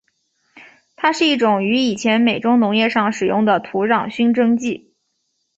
[0.95, 4.95] 它是一种于以前美洲农业上使用的土壤熏蒸剂。